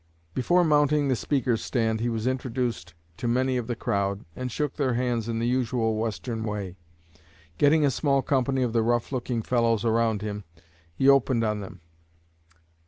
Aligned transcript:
Before 0.33 0.63
mounting 0.63 1.09
the 1.09 1.15
speaker's 1.15 1.61
stand 1.63 1.99
he 1.99 2.09
was 2.09 2.25
introduced 2.25 2.95
to 3.17 3.27
many 3.27 3.55
of 3.55 3.67
the 3.67 3.75
crowd, 3.75 4.25
and 4.35 4.51
shook 4.51 4.73
their 4.77 4.95
hands 4.95 5.29
in 5.29 5.37
the 5.37 5.45
usual 5.47 5.95
Western 5.95 6.43
way. 6.43 6.75
Getting 7.59 7.85
a 7.85 7.91
small 7.91 8.23
company 8.23 8.63
of 8.63 8.73
the 8.73 8.81
rough 8.81 9.11
looking 9.11 9.43
fellows 9.43 9.85
around 9.85 10.23
him, 10.23 10.43
he 10.95 11.07
opened 11.07 11.43
on 11.43 11.59
them. 11.59 11.81